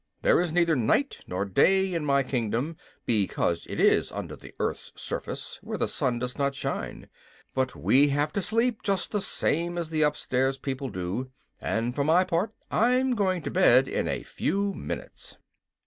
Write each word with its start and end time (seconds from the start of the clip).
There 0.23 0.41
is 0.41 0.51
neither 0.51 0.75
night 0.75 1.21
nor 1.27 1.45
day 1.45 1.93
in 1.93 2.03
my 2.05 2.23
kingdom, 2.23 2.75
because 3.05 3.67
it 3.69 3.79
is 3.79 4.11
under 4.11 4.35
the 4.35 4.51
earth's 4.59 4.91
surface, 4.95 5.59
where 5.61 5.77
the 5.77 5.87
sun 5.87 6.17
does 6.17 6.39
not 6.39 6.55
shine. 6.55 7.07
But 7.53 7.75
we 7.75 8.07
have 8.07 8.33
to 8.33 8.41
sleep, 8.41 8.81
just 8.81 9.11
the 9.11 9.21
same 9.21 9.77
as 9.77 9.89
the 9.91 10.03
up 10.03 10.17
stairs 10.17 10.57
people 10.57 10.89
do, 10.89 11.29
and 11.61 11.93
for 11.93 12.03
my 12.03 12.23
part 12.23 12.51
I'm 12.71 13.13
going 13.13 13.43
to 13.43 13.51
bed 13.51 13.87
in 13.87 14.07
a 14.07 14.23
few 14.23 14.73
minutes." 14.73 15.37